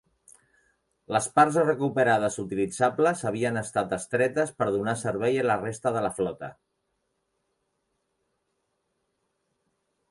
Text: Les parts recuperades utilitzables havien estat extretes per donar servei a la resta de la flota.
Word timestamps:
Les 1.15 1.25
parts 1.39 1.59
recuperades 1.67 2.37
utilitzables 2.43 3.21
havien 3.31 3.59
estat 3.61 3.93
extretes 3.99 4.55
per 4.63 4.69
donar 4.77 4.97
servei 5.03 5.39
a 5.43 5.45
la 5.49 5.59
resta 5.67 5.93
de 5.99 6.03
la 6.09 6.13
flota. 6.21 6.51